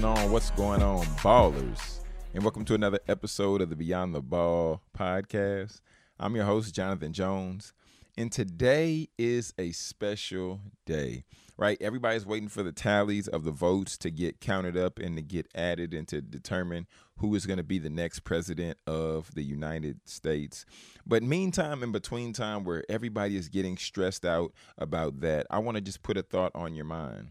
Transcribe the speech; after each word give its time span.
going 0.00 0.16
on? 0.16 0.30
What's 0.30 0.50
going 0.50 0.80
on, 0.80 1.04
ballers? 1.16 1.98
And 2.32 2.44
welcome 2.44 2.64
to 2.66 2.74
another 2.74 3.00
episode 3.08 3.60
of 3.60 3.68
the 3.68 3.74
Beyond 3.74 4.14
the 4.14 4.20
Ball 4.20 4.80
podcast. 4.96 5.80
I'm 6.20 6.36
your 6.36 6.44
host, 6.44 6.72
Jonathan 6.72 7.12
Jones. 7.12 7.72
And 8.16 8.30
today 8.30 9.08
is 9.18 9.54
a 9.58 9.72
special 9.72 10.60
day, 10.86 11.24
right? 11.56 11.78
Everybody's 11.80 12.24
waiting 12.24 12.48
for 12.48 12.62
the 12.62 12.70
tallies 12.70 13.26
of 13.26 13.42
the 13.42 13.50
votes 13.50 13.98
to 13.98 14.10
get 14.10 14.40
counted 14.40 14.76
up 14.76 15.00
and 15.00 15.16
to 15.16 15.22
get 15.22 15.48
added 15.52 15.92
and 15.92 16.06
to 16.08 16.20
determine 16.20 16.86
who 17.16 17.34
is 17.34 17.44
going 17.44 17.56
to 17.56 17.64
be 17.64 17.80
the 17.80 17.90
next 17.90 18.20
president 18.20 18.78
of 18.86 19.34
the 19.34 19.42
United 19.42 20.08
States. 20.08 20.64
But 21.06 21.24
meantime, 21.24 21.82
in 21.82 21.90
between 21.90 22.32
time, 22.32 22.62
where 22.62 22.84
everybody 22.88 23.36
is 23.36 23.48
getting 23.48 23.76
stressed 23.76 24.24
out 24.24 24.52
about 24.76 25.22
that, 25.22 25.48
I 25.50 25.58
want 25.58 25.74
to 25.74 25.80
just 25.80 26.04
put 26.04 26.16
a 26.16 26.22
thought 26.22 26.52
on 26.54 26.76
your 26.76 26.84
mind 26.84 27.30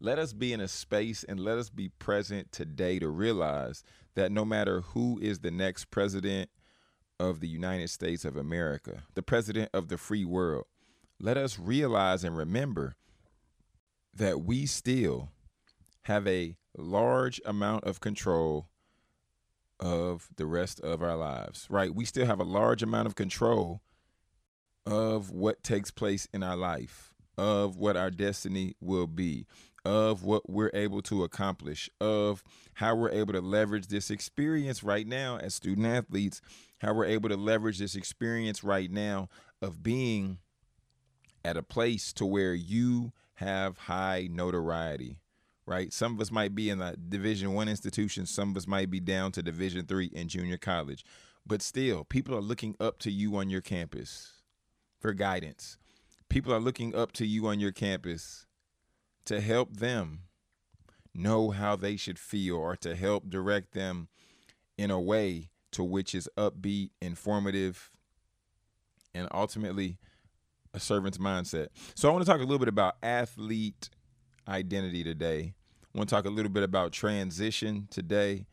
let 0.00 0.18
us 0.18 0.32
be 0.32 0.52
in 0.52 0.60
a 0.60 0.68
space 0.68 1.24
and 1.24 1.38
let 1.38 1.58
us 1.58 1.68
be 1.68 1.88
present 1.88 2.50
today 2.52 2.98
to 2.98 3.08
realize 3.08 3.84
that 4.14 4.32
no 4.32 4.44
matter 4.44 4.80
who 4.80 5.18
is 5.20 5.40
the 5.40 5.50
next 5.50 5.90
president 5.90 6.50
of 7.18 7.40
the 7.40 7.48
United 7.48 7.90
States 7.90 8.24
of 8.24 8.36
America, 8.36 9.02
the 9.14 9.22
president 9.22 9.68
of 9.74 9.88
the 9.88 9.98
free 9.98 10.24
world, 10.24 10.64
let 11.20 11.36
us 11.36 11.58
realize 11.58 12.24
and 12.24 12.36
remember 12.36 12.94
that 14.14 14.40
we 14.40 14.64
still 14.64 15.28
have 16.02 16.26
a 16.26 16.56
large 16.76 17.40
amount 17.44 17.84
of 17.84 18.00
control 18.00 18.68
of 19.78 20.28
the 20.36 20.46
rest 20.46 20.80
of 20.80 21.02
our 21.02 21.16
lives, 21.16 21.66
right? 21.68 21.94
We 21.94 22.06
still 22.06 22.26
have 22.26 22.40
a 22.40 22.44
large 22.44 22.82
amount 22.82 23.06
of 23.06 23.14
control 23.14 23.82
of 24.86 25.30
what 25.30 25.62
takes 25.62 25.90
place 25.90 26.26
in 26.32 26.42
our 26.42 26.56
life, 26.56 27.14
of 27.36 27.76
what 27.76 27.96
our 27.96 28.10
destiny 28.10 28.74
will 28.80 29.06
be 29.06 29.46
of 29.84 30.22
what 30.22 30.48
we're 30.48 30.70
able 30.74 31.02
to 31.02 31.24
accomplish, 31.24 31.88
of 32.00 32.42
how 32.74 32.94
we're 32.94 33.10
able 33.10 33.32
to 33.32 33.40
leverage 33.40 33.86
this 33.86 34.10
experience 34.10 34.82
right 34.82 35.06
now 35.06 35.38
as 35.38 35.54
student 35.54 35.86
athletes, 35.86 36.40
how 36.78 36.92
we're 36.94 37.06
able 37.06 37.28
to 37.28 37.36
leverage 37.36 37.78
this 37.78 37.94
experience 37.94 38.62
right 38.62 38.90
now 38.90 39.28
of 39.62 39.82
being 39.82 40.38
at 41.44 41.56
a 41.56 41.62
place 41.62 42.12
to 42.12 42.26
where 42.26 42.54
you 42.54 43.12
have 43.34 43.78
high 43.78 44.28
notoriety 44.30 45.16
right? 45.70 45.92
Some 45.92 46.14
of 46.14 46.20
us 46.20 46.32
might 46.32 46.54
be 46.54 46.68
in 46.68 46.82
a 46.82 46.96
division 46.96 47.52
one 47.54 47.68
institution. 47.68 48.26
Some 48.26 48.50
of 48.50 48.56
us 48.56 48.66
might 48.66 48.90
be 48.90 48.98
down 48.98 49.30
to 49.32 49.42
division 49.42 49.86
three 49.86 50.06
in 50.06 50.26
junior 50.26 50.56
college. 50.56 51.04
But 51.46 51.62
still 51.62 52.02
people 52.02 52.34
are 52.36 52.42
looking 52.42 52.74
up 52.80 52.98
to 53.00 53.10
you 53.10 53.36
on 53.36 53.50
your 53.50 53.60
campus 53.60 54.32
for 54.98 55.14
guidance. 55.14 55.78
People 56.28 56.52
are 56.52 56.60
looking 56.60 56.94
up 56.94 57.12
to 57.12 57.26
you 57.26 57.46
on 57.46 57.60
your 57.60 57.70
campus 57.70 58.46
to 59.30 59.40
help 59.40 59.76
them 59.76 60.22
know 61.14 61.50
how 61.50 61.76
they 61.76 61.94
should 61.94 62.18
feel 62.18 62.56
or 62.56 62.74
to 62.74 62.96
help 62.96 63.30
direct 63.30 63.74
them 63.74 64.08
in 64.76 64.90
a 64.90 64.98
way 64.98 65.50
to 65.70 65.84
which 65.84 66.16
is 66.16 66.28
upbeat, 66.36 66.90
informative, 67.00 67.92
and 69.14 69.28
ultimately 69.32 69.98
a 70.74 70.80
servant's 70.80 71.18
mindset. 71.18 71.68
So 71.94 72.08
I 72.08 72.12
want 72.12 72.26
to 72.26 72.28
talk 72.28 72.40
a 72.40 72.42
little 72.42 72.58
bit 72.58 72.66
about 72.66 72.96
athlete 73.04 73.88
identity 74.48 75.04
today. 75.04 75.54
I 75.94 75.98
want 75.98 76.08
to 76.08 76.16
talk 76.16 76.24
a 76.24 76.30
little 76.30 76.50
bit 76.50 76.64
about 76.64 76.90
transition 76.90 77.86
today 77.88 78.46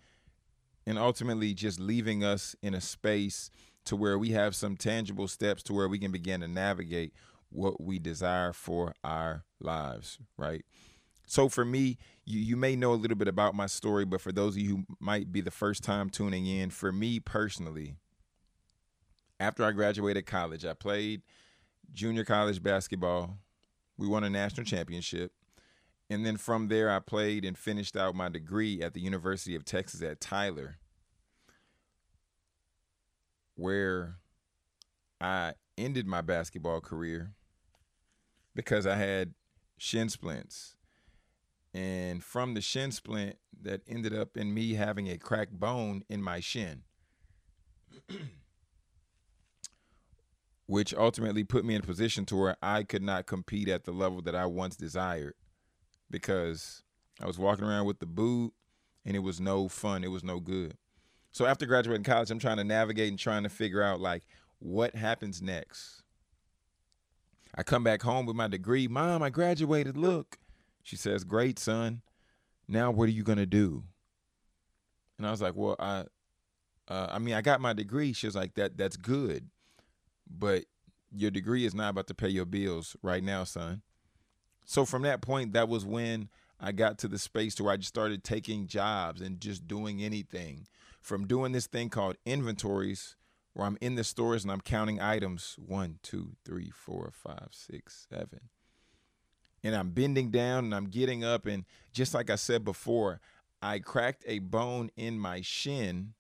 and 0.86 1.00
ultimately 1.00 1.56
just 1.56 1.80
leaving 1.80 2.24
us 2.24 2.56
in 2.62 2.76
a 2.76 2.82
space 2.82 3.50
to 3.86 3.96
where 3.96 4.20
we 4.20 4.30
have 4.30 4.56
some 4.56 4.78
tangible 4.78 5.28
steps 5.28 5.64
to 5.64 5.74
where 5.74 5.88
we 5.88 5.98
can 5.98 6.12
begin 6.12 6.42
to 6.42 6.48
navigate 6.48 7.14
what 7.50 7.82
we 7.82 8.00
desire 8.00 8.54
for 8.54 8.94
our 9.04 9.44
lives, 9.60 10.20
right? 10.38 10.66
So 11.26 11.50
for 11.50 11.66
me, 11.66 11.98
you, 12.26 12.40
you 12.40 12.56
may 12.56 12.76
know 12.76 12.94
a 12.94 12.96
little 12.96 13.18
bit 13.18 13.28
about 13.28 13.54
my 13.54 13.66
story, 13.66 14.06
but 14.06 14.22
for 14.22 14.32
those 14.32 14.56
of 14.56 14.62
you 14.62 14.70
who 14.70 14.84
might 15.00 15.32
be 15.32 15.42
the 15.42 15.52
first 15.52 15.84
time 15.84 16.10
tuning 16.10 16.46
in, 16.46 16.70
for 16.70 16.92
me 16.92 17.20
personally, 17.20 17.96
after 19.40 19.64
I 19.64 19.72
graduated 19.72 20.26
college, 20.26 20.66
I 20.66 20.74
played 20.74 21.22
junior 21.94 22.24
college 22.24 22.64
basketball. 22.64 23.38
We 23.98 24.08
won 24.08 24.24
a 24.24 24.30
national 24.30 24.66
championship. 24.66 25.32
And 26.10 26.26
then 26.26 26.38
from 26.38 26.70
there, 26.70 26.90
I 26.90 27.00
played 27.00 27.44
and 27.44 27.58
finished 27.58 27.98
out 27.98 28.16
my 28.16 28.30
degree 28.30 28.82
at 28.82 28.94
the 28.94 29.02
University 29.02 29.56
of 29.56 29.66
Texas 29.66 30.02
at 30.02 30.22
Tyler, 30.22 30.78
where 33.56 34.16
I 35.20 35.54
ended 35.78 36.08
my 36.08 36.22
basketball 36.22 36.80
career 36.80 37.34
because 38.58 38.88
I 38.88 38.96
had 38.96 39.36
shin 39.78 40.10
splints. 40.10 40.76
And 41.76 42.24
from 42.24 42.56
the 42.56 42.62
shin 42.62 42.92
splint, 42.92 43.38
that 43.62 43.82
ended 43.88 44.18
up 44.18 44.36
in 44.36 44.52
me 44.52 44.74
having 44.74 45.08
a 45.08 45.18
cracked 45.18 45.60
bone 45.60 46.04
in 46.10 46.24
my 46.24 46.40
shin, 46.40 46.82
which 50.66 50.94
ultimately 50.96 51.44
put 51.44 51.66
me 51.66 51.76
in 51.76 51.82
a 51.82 51.86
position 51.86 52.26
to 52.26 52.36
where 52.36 52.58
I 52.62 52.82
could 52.82 53.04
not 53.04 53.28
compete 53.28 53.70
at 53.70 53.84
the 53.86 53.92
level 53.92 54.24
that 54.24 54.36
I 54.36 54.48
once 54.48 54.76
desired 54.76 55.36
because 56.10 56.82
I 57.22 57.28
was 57.28 57.38
walking 57.38 57.66
around 57.66 57.86
with 57.86 58.00
the 58.00 58.08
boot 58.08 58.54
and 59.06 59.16
it 59.16 59.20
was 59.20 59.40
no 59.40 59.68
fun. 59.68 60.04
It 60.04 60.12
was 60.12 60.24
no 60.24 60.40
good. 60.40 60.78
So 61.32 61.46
after 61.46 61.68
graduating 61.68 62.04
college, 62.04 62.32
I'm 62.32 62.40
trying 62.40 62.58
to 62.58 62.64
navigate 62.64 63.10
and 63.10 63.20
trying 63.20 63.44
to 63.44 63.50
figure 63.50 63.84
out 63.84 64.00
like 64.00 64.24
what 64.58 64.96
happens 64.96 65.44
next. 65.44 66.02
I 67.58 67.64
come 67.64 67.84
back 67.84 68.04
home 68.04 68.28
with 68.28 68.36
my 68.36 68.48
degree. 68.48 68.88
Mom, 68.88 69.24
I 69.24 69.32
graduated. 69.32 69.98
Look. 69.98 70.38
She 70.84 70.96
says, 70.96 71.24
Great, 71.24 71.58
son. 71.58 72.02
Now 72.68 72.92
what 72.92 73.10
are 73.10 73.14
you 73.14 73.24
gonna 73.24 73.48
do? 73.48 73.84
And 75.18 75.26
I 75.26 75.32
was 75.32 75.42
like, 75.42 75.56
Well, 75.56 75.76
I 75.80 76.06
uh, 76.88 77.08
I 77.12 77.20
mean, 77.20 77.34
I 77.34 77.42
got 77.42 77.60
my 77.60 77.74
degree. 77.74 78.14
She 78.14 78.28
was 78.28 78.36
like, 78.36 78.54
That 78.54 78.78
that's 78.78 78.96
good. 78.96 79.50
But 80.30 80.66
your 81.12 81.32
degree 81.32 81.66
is 81.66 81.74
not 81.74 81.90
about 81.90 82.08
to 82.08 82.14
pay 82.14 82.30
your 82.30 82.46
bills 82.46 82.96
right 83.02 83.24
now, 83.24 83.44
son. 83.44 83.82
So 84.66 84.86
from 84.86 85.02
that 85.04 85.22
point, 85.22 85.54
that 85.54 85.68
was 85.68 85.86
when 85.86 86.30
I 86.60 86.74
got 86.74 86.98
to 87.00 87.08
the 87.08 87.18
space 87.18 87.56
to 87.56 87.64
where 87.64 87.74
I 87.74 87.78
just 87.78 87.90
started 87.90 88.24
taking 88.24 88.68
jobs 88.68 89.22
and 89.22 89.40
just 89.40 89.68
doing 89.68 90.04
anything. 90.04 90.68
From 91.02 91.26
doing 91.26 91.54
this 91.54 91.68
thing 91.68 91.90
called 91.90 92.18
inventories 92.26 93.16
where 93.58 93.66
I'm 93.66 93.78
in 93.82 93.96
the 93.96 94.04
stores 94.04 94.44
and 94.44 94.52
I'm 94.52 94.62
counting 94.62 95.02
items 95.02 95.56
one, 95.58 95.98
two, 96.04 96.34
three, 96.46 96.70
four, 96.70 97.12
five, 97.12 97.48
six, 97.50 98.06
seven. 98.08 98.50
And 99.64 99.76
I'm 99.76 99.90
bending 99.90 100.30
down 100.30 100.66
and 100.66 100.76
I'm 100.76 100.86
getting 100.86 101.24
up. 101.24 101.48
And 101.48 101.66
just 101.92 102.14
like 102.14 102.30
I 102.30 102.36
said 102.36 102.64
before, 102.64 103.20
I 103.60 103.80
cracked 103.80 104.24
a 104.28 104.38
bone 104.38 104.92
in 104.96 105.18
my 105.18 105.42
shin. 105.42 106.14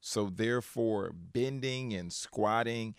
So, 0.00 0.30
therefore, 0.34 1.12
bending 1.14 1.92
and 1.92 2.10
squatting 2.10 2.94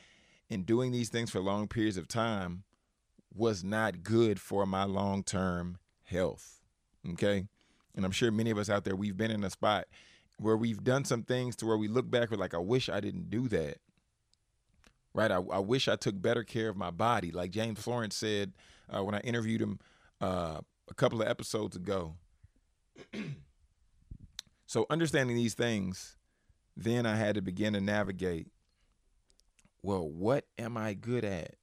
and 0.48 0.64
doing 0.64 0.92
these 0.92 1.10
things 1.10 1.32
for 1.32 1.40
long 1.40 1.68
periods 1.68 1.98
of 1.98 2.08
time 2.08 2.62
was 3.34 3.64
not 3.64 4.04
good 4.04 4.40
for 4.40 4.68
my 4.68 4.84
long 4.84 5.24
term 5.24 5.80
health. 6.04 6.62
Okay. 7.14 7.48
And 7.96 8.06
I'm 8.06 8.12
sure 8.12 8.30
many 8.30 8.52
of 8.52 8.60
us 8.60 8.70
out 8.70 8.84
there, 8.84 8.96
we've 8.96 9.18
been 9.18 9.32
in 9.32 9.44
a 9.44 9.50
spot 9.50 9.88
where 10.42 10.58
we've 10.58 10.84
done 10.84 11.06
some 11.06 11.24
things 11.24 11.56
to 11.58 11.66
where 11.66 11.78
we 11.78 11.88
look 11.88 12.10
back, 12.10 12.32
we're 12.32 12.38
like, 12.38 12.54
I 12.54 12.60
wish 12.60 12.90
I 12.90 13.00
didn't 13.00 13.30
do 13.30 13.48
that. 13.50 13.78
Right? 15.14 15.32
I, 15.32 15.36
I 15.36 15.60
wish 15.60 15.88
I 15.88 15.96
took 15.96 16.20
better 16.22 16.44
care 16.44 16.70
of 16.70 16.78
my 16.78 16.90
body. 16.90 17.32
Like 17.32 17.52
James 17.52 17.80
Florence 17.80 18.16
said 18.16 18.54
uh, 18.90 19.04
when 19.04 19.14
I 19.14 19.20
interviewed 19.20 19.62
him 19.62 19.80
uh, 20.20 20.62
a 20.90 20.94
couple 20.96 21.22
of 21.22 21.28
episodes 21.28 21.76
ago. 21.76 22.16
so, 24.66 24.86
understanding 24.90 25.36
these 25.36 25.54
things, 25.54 26.18
then 26.76 27.06
I 27.06 27.16
had 27.16 27.36
to 27.36 27.42
begin 27.42 27.74
to 27.74 27.82
navigate 27.82 28.48
well, 29.84 30.08
what 30.08 30.46
am 30.58 30.78
I 30.78 30.94
good 30.94 31.26
at? 31.26 31.56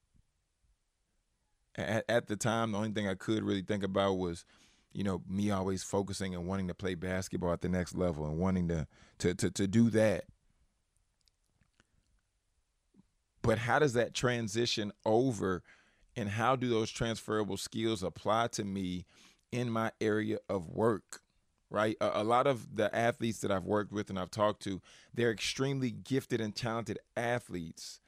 At, 1.76 2.04
at 2.08 2.26
the 2.26 2.36
time, 2.36 2.72
the 2.72 2.78
only 2.78 2.90
thing 2.90 3.06
I 3.06 3.14
could 3.14 3.44
really 3.44 3.62
think 3.62 3.84
about 3.84 4.14
was 4.14 4.44
you 4.92 5.04
know, 5.04 5.22
me 5.28 5.50
always 5.50 5.82
focusing 5.82 6.34
and 6.34 6.46
wanting 6.46 6.68
to 6.68 6.74
play 6.74 6.94
basketball 6.94 7.52
at 7.52 7.60
the 7.60 7.68
next 7.68 7.94
level 7.94 8.26
and 8.26 8.38
wanting 8.38 8.68
to 8.68 8.86
to 9.18 9.34
to, 9.34 9.50
to 9.50 9.66
do 9.66 9.90
that. 9.90 10.24
But 13.42 13.58
how 13.58 13.78
does 13.78 13.94
that 13.94 14.14
transition 14.14 14.92
over 15.04 15.62
and 16.16 16.28
how 16.28 16.56
do 16.56 16.68
those 16.68 16.90
transferable 16.90 17.56
skills 17.56 18.02
apply 18.02 18.48
to 18.48 18.64
me 18.64 19.06
in 19.52 19.70
my 19.70 19.92
area 20.00 20.38
of 20.48 20.68
work? 20.68 21.20
Right? 21.70 21.96
A, 22.00 22.22
a 22.22 22.24
lot 22.24 22.46
of 22.46 22.76
the 22.76 22.94
athletes 22.94 23.40
that 23.40 23.50
I've 23.50 23.64
worked 23.64 23.92
with 23.92 24.10
and 24.10 24.18
I've 24.18 24.30
talked 24.30 24.62
to, 24.62 24.80
they're 25.14 25.30
extremely 25.30 25.90
gifted 25.90 26.40
and 26.40 26.54
talented 26.54 26.98
athletes 27.16 28.00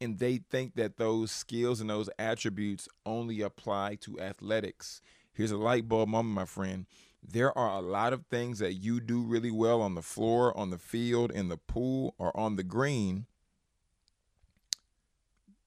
and 0.00 0.18
they 0.18 0.36
think 0.36 0.74
that 0.76 0.96
those 0.96 1.30
skills 1.30 1.80
and 1.80 1.90
those 1.90 2.08
attributes 2.18 2.88
only 3.04 3.40
apply 3.40 3.96
to 3.96 4.20
athletics 4.20 5.00
Here's 5.38 5.52
a 5.52 5.56
light 5.56 5.88
bulb 5.88 6.08
moment, 6.08 6.34
my 6.34 6.46
friend. 6.46 6.84
There 7.22 7.56
are 7.56 7.78
a 7.78 7.80
lot 7.80 8.12
of 8.12 8.26
things 8.26 8.58
that 8.58 8.72
you 8.72 8.98
do 8.98 9.22
really 9.22 9.52
well 9.52 9.80
on 9.80 9.94
the 9.94 10.02
floor, 10.02 10.56
on 10.58 10.70
the 10.70 10.78
field, 10.78 11.30
in 11.30 11.48
the 11.48 11.56
pool, 11.56 12.16
or 12.18 12.36
on 12.36 12.56
the 12.56 12.64
green 12.64 13.26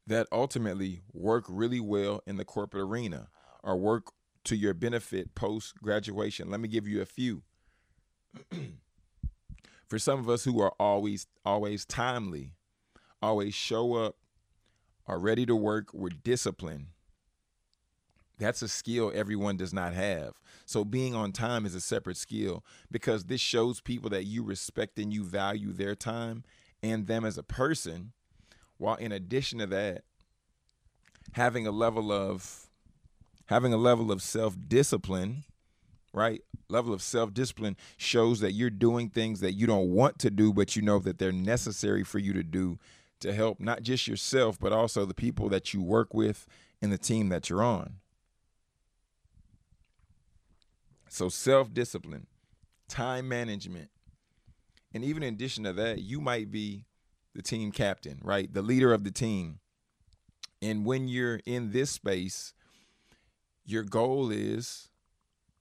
that 0.05 0.27
ultimately 0.29 1.03
work 1.13 1.45
really 1.47 1.79
well 1.79 2.21
in 2.27 2.35
the 2.35 2.43
corporate 2.43 2.83
arena 2.83 3.29
or 3.63 3.77
work 3.77 4.11
to 4.43 4.57
your 4.57 4.73
benefit 4.73 5.35
post 5.35 5.75
graduation. 5.81 6.51
Let 6.51 6.59
me 6.59 6.67
give 6.67 6.85
you 6.85 7.01
a 7.01 7.05
few. 7.05 7.43
For 9.87 9.97
some 9.97 10.19
of 10.19 10.27
us 10.27 10.43
who 10.43 10.59
are 10.59 10.73
always 10.81 11.27
always 11.45 11.85
timely, 11.85 12.55
always 13.21 13.53
show 13.53 13.93
up, 13.93 14.17
are 15.07 15.17
ready 15.17 15.45
to 15.45 15.55
work, 15.55 15.93
we're 15.93 16.09
disciplined. 16.09 16.87
That's 18.41 18.63
a 18.63 18.67
skill 18.67 19.11
everyone 19.13 19.55
does 19.55 19.71
not 19.71 19.93
have. 19.93 20.33
So 20.65 20.83
being 20.83 21.13
on 21.13 21.31
time 21.31 21.63
is 21.63 21.75
a 21.75 21.79
separate 21.79 22.17
skill 22.17 22.65
because 22.89 23.25
this 23.25 23.39
shows 23.39 23.81
people 23.81 24.09
that 24.09 24.25
you 24.25 24.43
respect 24.43 24.97
and 24.97 25.13
you 25.13 25.23
value 25.23 25.71
their 25.71 25.93
time 25.93 26.43
and 26.81 27.05
them 27.05 27.23
as 27.23 27.37
a 27.37 27.43
person. 27.43 28.13
While 28.79 28.95
in 28.95 29.11
addition 29.11 29.59
to 29.59 29.67
that, 29.67 30.05
having 31.33 31.67
a 31.67 31.71
level 31.71 32.11
of 32.11 32.67
having 33.45 33.73
a 33.73 33.77
level 33.77 34.11
of 34.11 34.23
self-discipline, 34.23 35.43
right? 36.11 36.41
Level 36.67 36.93
of 36.93 37.03
self-discipline 37.03 37.77
shows 37.95 38.39
that 38.39 38.53
you're 38.53 38.71
doing 38.71 39.09
things 39.09 39.41
that 39.41 39.53
you 39.53 39.67
don't 39.67 39.91
want 39.91 40.17
to 40.17 40.31
do 40.31 40.51
but 40.51 40.75
you 40.75 40.81
know 40.81 40.97
that 40.97 41.19
they're 41.19 41.31
necessary 41.31 42.03
for 42.03 42.17
you 42.17 42.33
to 42.33 42.43
do 42.43 42.79
to 43.19 43.33
help 43.33 43.59
not 43.59 43.83
just 43.83 44.07
yourself 44.07 44.57
but 44.59 44.73
also 44.73 45.05
the 45.05 45.13
people 45.13 45.47
that 45.47 45.75
you 45.75 45.83
work 45.83 46.11
with 46.11 46.47
and 46.81 46.91
the 46.91 46.97
team 46.97 47.29
that 47.29 47.47
you're 47.47 47.61
on. 47.61 47.97
So 51.13 51.27
self-discipline, 51.27 52.25
time 52.87 53.27
management, 53.27 53.89
and 54.93 55.03
even 55.03 55.23
in 55.23 55.33
addition 55.33 55.65
to 55.65 55.73
that, 55.73 55.99
you 55.99 56.21
might 56.21 56.51
be 56.51 56.85
the 57.35 57.41
team 57.41 57.73
captain, 57.73 58.21
right? 58.23 58.51
The 58.51 58.61
leader 58.61 58.93
of 58.93 59.03
the 59.03 59.11
team. 59.11 59.59
And 60.61 60.85
when 60.85 61.09
you're 61.09 61.41
in 61.45 61.73
this 61.73 61.91
space, 61.91 62.53
your 63.65 63.83
goal 63.83 64.31
is, 64.31 64.87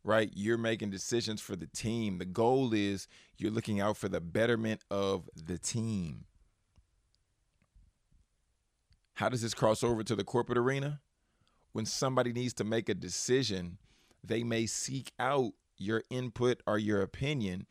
right? 0.05 0.31
You're 0.37 0.56
making 0.56 0.91
decisions 0.91 1.41
for 1.41 1.56
the 1.56 1.67
team. 1.67 2.19
The 2.19 2.26
goal 2.26 2.73
is 2.73 3.08
you're 3.37 3.50
looking 3.50 3.81
out 3.81 3.96
for 3.96 4.08
the 4.08 4.20
betterment 4.20 4.82
of 4.88 5.29
the 5.35 5.58
team. 5.58 6.26
How 9.14 9.29
does 9.29 9.43
this 9.43 9.53
cross 9.53 9.82
over 9.82 10.05
to 10.05 10.14
the 10.14 10.23
corporate 10.23 10.58
arena? 10.58 11.00
When 11.73 11.87
somebody 11.87 12.32
needs 12.32 12.55
to 12.55 12.64
make 12.64 12.88
a 12.88 12.94
decision, 12.94 13.79
they 14.22 14.43
may 14.43 14.67
seek 14.67 15.12
out 15.19 15.52
your 15.76 16.02
input 16.11 16.62
or 16.67 16.78
your 16.78 17.00
opinion 17.02 17.67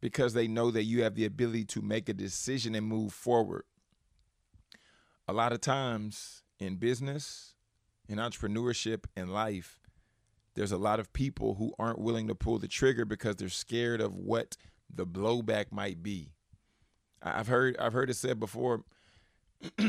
because 0.00 0.34
they 0.34 0.48
know 0.48 0.70
that 0.70 0.84
you 0.84 1.02
have 1.02 1.14
the 1.14 1.24
ability 1.24 1.64
to 1.64 1.80
make 1.80 2.08
a 2.08 2.14
decision 2.14 2.74
and 2.74 2.86
move 2.86 3.12
forward. 3.12 3.64
A 5.26 5.32
lot 5.32 5.52
of 5.52 5.60
times 5.60 6.42
in 6.58 6.76
business, 6.76 7.54
in 8.08 8.18
entrepreneurship, 8.18 9.04
in 9.16 9.28
life, 9.28 9.80
there's 10.54 10.72
a 10.72 10.78
lot 10.78 11.00
of 11.00 11.12
people 11.12 11.54
who 11.54 11.72
aren't 11.78 11.98
willing 11.98 12.28
to 12.28 12.34
pull 12.34 12.58
the 12.58 12.68
trigger 12.68 13.04
because 13.04 13.36
they're 13.36 13.48
scared 13.48 14.00
of 14.00 14.14
what 14.14 14.56
the 14.94 15.06
blowback 15.06 15.72
might 15.72 16.02
be. 16.02 16.32
I've 17.22 17.48
heard 17.48 17.76
I've 17.78 17.94
heard 17.94 18.10
it 18.10 18.14
said 18.14 18.38
before 18.38 18.84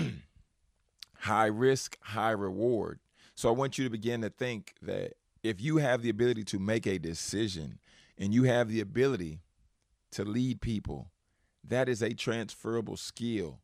high 1.18 1.48
risk, 1.48 1.98
high 2.02 2.32
reward. 2.32 3.00
So 3.36 3.50
I 3.50 3.52
want 3.52 3.78
you 3.78 3.84
to 3.84 3.90
begin 3.90 4.22
to 4.22 4.30
think 4.30 4.76
that 4.82 5.14
if 5.46 5.62
you 5.62 5.78
have 5.78 6.02
the 6.02 6.10
ability 6.10 6.44
to 6.44 6.60
make 6.60 6.88
a 6.88 6.98
decision 6.98 7.80
and 8.18 8.34
you 8.34 8.44
have 8.44 8.70
the 8.70 8.82
ability 8.82 9.42
to 10.12 10.24
lead 10.24 10.62
people. 10.62 11.12
That 11.64 11.90
is 11.90 12.02
a 12.02 12.14
transferable 12.14 12.98
skill 12.98 13.60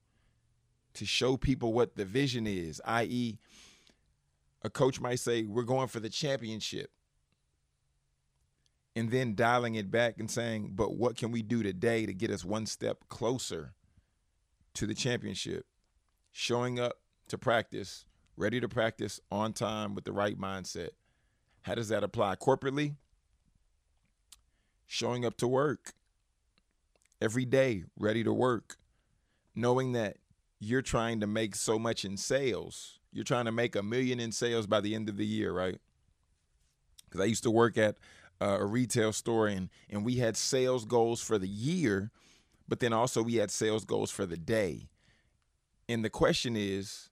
to 0.94 1.06
show 1.06 1.38
people 1.38 1.74
what 1.74 1.96
the 1.96 2.06
vision 2.06 2.46
is, 2.46 2.82
i.e., 2.86 3.40
a 4.64 4.70
coach 4.70 5.00
might 5.00 5.20
say, 5.20 5.44
We're 5.44 5.64
going 5.64 5.88
for 5.88 6.00
the 6.00 6.10
championship. 6.10 6.92
And 8.96 9.10
then 9.10 9.36
dialing 9.36 9.76
it 9.76 9.90
back 9.90 10.20
and 10.20 10.30
saying, 10.30 10.74
But 10.76 10.96
what 10.96 11.16
can 11.16 11.32
we 11.32 11.42
do 11.42 11.64
today 11.64 12.06
to 12.06 12.14
get 12.14 12.30
us 12.30 12.44
one 12.44 12.66
step 12.66 13.06
closer 13.08 13.74
to 14.74 14.86
the 14.86 14.94
championship? 14.94 15.66
Showing 16.32 16.80
up 16.80 17.00
to 17.30 17.38
practice, 17.38 18.06
ready 18.36 18.60
to 18.60 18.68
practice 18.68 19.20
on 19.32 19.54
time 19.54 19.96
with 19.96 20.04
the 20.04 20.12
right 20.12 20.38
mindset. 20.38 20.90
How 21.64 21.76
does 21.76 21.90
that 21.90 22.04
apply 22.04 22.36
corporately? 22.36 22.96
Showing 24.88 25.26
up 25.26 25.38
to 25.38 25.48
work 25.48 25.94
every 27.22 27.46
day 27.46 27.84
ready 27.98 28.24
to 28.24 28.34
work, 28.34 28.78
knowing 29.56 29.94
that 29.94 30.18
you're 30.60 30.82
trying 30.82 31.20
to 31.20 31.28
make 31.28 31.56
so 31.56 31.78
much 31.78 32.04
in 32.04 32.18
sales. 32.18 33.00
You're 33.12 33.24
trying 33.24 33.46
to 33.46 33.52
make 33.52 33.76
a 33.76 33.84
million 33.84 34.20
in 34.20 34.32
sales 34.32 34.68
by 34.68 34.82
the 34.82 34.96
end 34.96 35.10
of 35.10 35.18
the 35.18 35.26
year, 35.26 35.52
right? 35.54 35.78
Because 37.06 37.22
I 37.22 37.26
used 37.26 37.44
to 37.44 37.52
work 37.52 37.78
at 37.78 37.98
uh, 38.40 38.58
a 38.60 38.66
retail 38.66 39.14
store 39.14 39.48
and, 39.48 39.70
and 39.90 40.04
we 40.04 40.16
had 40.16 40.36
sales 40.36 40.86
goals 40.86 41.22
for 41.22 41.38
the 41.38 41.48
year, 41.48 42.12
but 42.68 42.80
then 42.80 42.94
also 42.94 43.22
we 43.22 43.36
had 43.36 43.52
sales 43.52 43.86
goals 43.86 44.12
for 44.12 44.26
the 44.26 44.38
day. 44.38 44.88
And 45.88 46.06
the 46.06 46.10
question 46.10 46.56
is, 46.56 47.10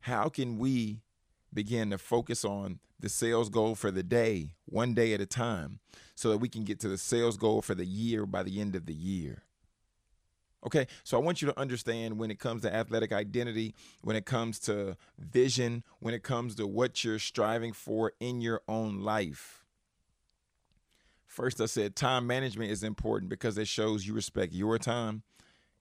how 0.00 0.28
can 0.28 0.58
we 0.58 1.00
begin 1.56 1.90
to 1.90 1.98
focus 1.98 2.44
on 2.44 2.78
the 3.00 3.08
sales 3.08 3.48
goal 3.48 3.74
for 3.74 3.90
the 3.90 4.04
day, 4.04 4.54
one 4.66 4.94
day 4.94 5.12
at 5.12 5.20
a 5.20 5.26
time, 5.26 5.80
so 6.14 6.30
that 6.30 6.38
we 6.38 6.48
can 6.48 6.62
get 6.62 6.78
to 6.80 6.88
the 6.88 6.98
sales 6.98 7.36
goal 7.36 7.60
for 7.62 7.74
the 7.74 7.84
year 7.84 8.24
by 8.24 8.44
the 8.44 8.60
end 8.60 8.76
of 8.76 8.86
the 8.86 8.94
year? 8.94 9.42
Okay, 10.64 10.86
so 11.04 11.16
I 11.16 11.20
want 11.20 11.42
you 11.42 11.48
to 11.48 11.60
understand 11.60 12.18
when 12.18 12.30
it 12.30 12.38
comes 12.38 12.62
to 12.62 12.74
athletic 12.74 13.12
identity, 13.12 13.74
when 14.02 14.16
it 14.16 14.26
comes 14.26 14.58
to 14.60 14.96
vision, 15.18 15.84
when 16.00 16.14
it 16.14 16.22
comes 16.22 16.54
to 16.56 16.66
what 16.66 17.04
you're 17.04 17.18
striving 17.18 17.72
for 17.72 18.12
in 18.20 18.40
your 18.40 18.62
own 18.66 19.00
life. 19.00 19.64
First, 21.26 21.60
I 21.60 21.66
said 21.66 21.94
time 21.94 22.26
management 22.26 22.70
is 22.70 22.82
important 22.82 23.28
because 23.28 23.58
it 23.58 23.68
shows 23.68 24.06
you 24.06 24.14
respect 24.14 24.52
your 24.54 24.78
time 24.78 25.22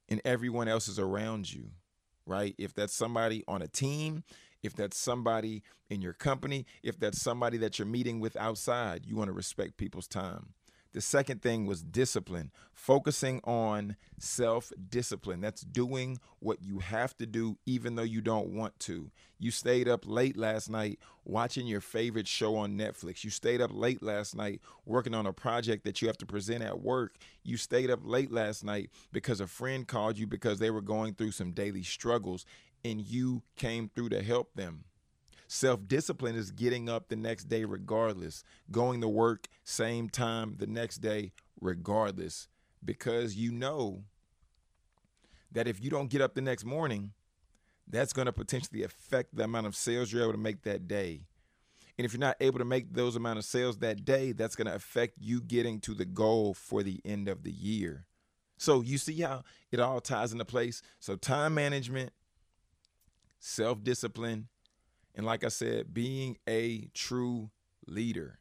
and 0.10 0.22
everyone 0.26 0.68
else 0.68 0.88
is 0.88 1.00
around 1.00 1.52
you, 1.52 1.72
right? 2.26 2.54
If 2.58 2.74
that's 2.74 2.94
somebody 2.94 3.44
on 3.48 3.62
a 3.62 3.68
team, 3.68 4.24
if 4.64 4.74
that's 4.76 4.98
somebody 4.98 5.64
in 5.90 6.02
your 6.02 6.14
company, 6.14 6.66
if 6.84 7.00
that's 7.00 7.22
somebody 7.22 7.58
that 7.58 7.80
you're 7.80 7.86
meeting 7.88 8.20
with 8.20 8.36
outside, 8.38 9.06
you 9.06 9.16
want 9.16 9.28
to 9.28 9.34
respect 9.34 9.78
people's 9.78 10.08
time. 10.08 10.54
The 10.96 11.02
second 11.02 11.42
thing 11.42 11.66
was 11.66 11.84
discipline, 11.84 12.52
focusing 12.74 13.42
on 13.44 13.98
self 14.18 14.72
discipline. 14.90 15.42
That's 15.42 15.60
doing 15.60 16.20
what 16.40 16.62
you 16.62 16.80
have 16.80 17.18
to 17.18 17.26
do, 17.26 17.58
even 17.66 17.96
though 17.96 18.04
you 18.04 18.22
don't 18.22 18.48
want 18.48 18.80
to. 18.80 19.12
You 19.38 19.52
stayed 19.52 19.90
up 19.90 20.08
late 20.08 20.38
last 20.38 20.70
night 20.70 21.00
watching 21.26 21.68
your 21.68 21.82
favorite 21.82 22.30
show 22.30 22.56
on 22.56 22.78
Netflix. 22.78 23.26
You 23.26 23.30
stayed 23.30 23.60
up 23.60 23.72
late 23.74 24.02
last 24.02 24.38
night 24.38 24.62
working 24.86 25.14
on 25.14 25.26
a 25.26 25.34
project 25.34 25.84
that 25.84 26.02
you 26.02 26.08
have 26.08 26.18
to 26.20 26.26
present 26.26 26.64
at 26.64 26.82
work. 26.82 27.18
You 27.44 27.58
stayed 27.58 27.92
up 27.92 28.00
late 28.04 28.32
last 28.32 28.64
night 28.64 28.90
because 29.12 29.42
a 29.42 29.48
friend 29.48 29.86
called 29.86 30.18
you 30.18 30.28
because 30.28 30.60
they 30.60 30.70
were 30.70 30.80
going 30.80 31.16
through 31.16 31.32
some 31.32 31.52
daily 31.52 31.84
struggles 31.84 32.46
and 32.86 33.02
you 33.02 33.42
came 33.56 33.90
through 33.90 34.10
to 34.10 34.22
help 34.22 34.54
them. 34.54 34.84
Self 35.48 35.88
discipline 35.88 36.36
is 36.36 36.52
getting 36.52 36.88
up 36.88 37.10
the 37.10 37.16
next 37.16 37.46
day 37.46 37.66
regardless, 37.66 38.44
going 38.72 39.02
to 39.02 39.08
work 39.08 39.48
same 39.64 40.08
time 40.08 40.56
the 40.60 40.68
next 40.68 40.98
day 40.98 41.32
regardless, 41.60 42.48
because 42.84 43.36
you 43.36 43.52
know 43.52 44.04
that 45.52 45.68
if 45.68 45.84
you 45.84 45.90
don't 45.90 46.12
get 46.12 46.22
up 46.22 46.36
the 46.36 46.42
next 46.42 46.64
morning, 46.64 47.14
that's 47.88 48.14
going 48.14 48.28
to 48.28 48.34
potentially 48.34 48.84
affect 48.84 49.36
the 49.36 49.44
amount 49.44 49.66
of 49.66 49.76
sales 49.76 50.12
you're 50.12 50.22
able 50.22 50.34
to 50.34 50.38
make 50.38 50.62
that 50.64 50.88
day. 50.88 51.22
And 51.98 52.06
if 52.06 52.14
you're 52.14 52.20
not 52.20 52.38
able 52.40 52.60
to 52.60 52.66
make 52.66 52.94
those 52.94 53.16
amount 53.16 53.40
of 53.40 53.46
sales 53.46 53.80
that 53.80 54.06
day, 54.06 54.32
that's 54.32 54.56
going 54.56 54.68
to 54.68 54.76
affect 54.76 55.16
you 55.20 55.42
getting 55.42 55.80
to 55.82 55.96
the 55.96 56.06
goal 56.06 56.54
for 56.54 56.84
the 56.84 57.02
end 57.04 57.28
of 57.30 57.44
the 57.44 57.52
year. 57.52 58.06
So 58.58 58.82
you 58.82 58.98
see 58.98 59.22
how 59.22 59.44
it 59.72 59.80
all 59.80 60.02
ties 60.02 60.34
into 60.34 60.46
place. 60.46 60.82
So 61.00 61.16
time 61.16 61.54
management, 61.54 62.12
self-discipline, 63.46 64.48
and 65.14 65.26
like 65.26 65.44
I 65.44 65.50
said, 65.50 65.94
being 65.94 66.38
a 66.50 66.90
true 66.96 67.52
leader, 67.88 68.40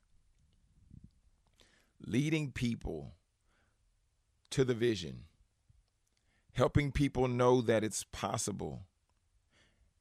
leading 2.04 2.50
people 2.50 3.14
to 4.50 4.64
the 4.64 4.73
vision, 4.73 5.25
helping 6.54 6.90
people 6.90 7.28
know 7.28 7.61
that 7.61 7.84
it's 7.84 8.04
possible. 8.12 8.87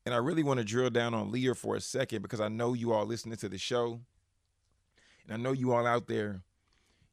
And 0.06 0.16
I 0.16 0.20
really 0.20 0.44
want 0.44 0.60
to 0.60 0.64
drill 0.64 0.90
down 0.90 1.14
on 1.14 1.32
leader 1.32 1.54
for 1.54 1.76
a 1.76 1.82
second 1.82 2.22
because 2.22 2.40
I 2.40 2.48
know 2.48 2.74
you 2.74 2.94
all 2.94 3.06
listening 3.06 3.38
to 3.38 3.50
the 3.50 3.58
show. 3.58 4.00
And 5.26 5.34
I 5.34 5.38
know 5.38 5.52
you 5.52 5.74
all 5.74 5.86
out 5.86 6.08
there, 6.08 6.44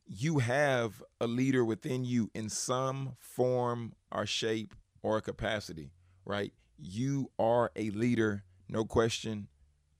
you 0.07 0.39
have 0.39 1.03
a 1.21 1.27
leader 1.27 1.65
within 1.65 2.05
you 2.05 2.31
in 2.35 2.49
some 2.51 3.17
form 3.19 3.95
or 4.13 4.27
shape 4.27 4.75
or 5.03 5.21
capacity, 5.21 5.91
right? 6.25 6.53
You 6.81 7.31
are 7.39 7.71
a 7.77 7.91
leader 7.91 8.45
no 8.71 8.85
question, 8.85 9.49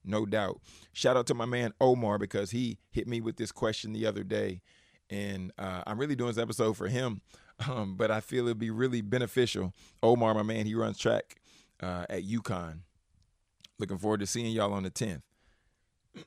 no 0.03 0.25
doubt. 0.25 0.61
Shout 0.93 1.17
out 1.17 1.27
to 1.27 1.33
my 1.33 1.45
man 1.45 1.73
Omar 1.81 2.17
because 2.17 2.51
he 2.51 2.79
hit 2.89 3.07
me 3.07 3.21
with 3.21 3.35
this 3.35 3.51
question 3.51 3.93
the 3.93 4.05
other 4.05 4.23
day. 4.23 4.61
And 5.09 5.51
uh, 5.57 5.83
I'm 5.85 5.99
really 5.99 6.15
doing 6.15 6.29
this 6.29 6.41
episode 6.41 6.77
for 6.77 6.87
him, 6.87 7.21
um, 7.69 7.95
but 7.97 8.11
I 8.11 8.21
feel 8.21 8.45
it'd 8.45 8.59
be 8.59 8.69
really 8.69 9.01
beneficial. 9.01 9.73
Omar, 10.01 10.33
my 10.33 10.43
man, 10.43 10.65
he 10.65 10.75
runs 10.75 10.97
track 10.97 11.41
uh, 11.81 12.05
at 12.09 12.23
UConn. 12.23 12.79
Looking 13.77 13.97
forward 13.97 14.21
to 14.21 14.27
seeing 14.27 14.51
y'all 14.53 14.73
on 14.73 14.83
the 14.83 14.91
10th. 14.91 15.21